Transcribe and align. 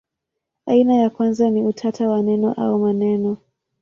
Aina 0.65 0.93
ya 0.95 1.09
kwanza 1.09 1.49
ni 1.49 1.61
utata 1.63 2.07
wa 2.09 2.21
neno 2.21 2.53
au 2.53 2.79
maneno. 2.79 3.37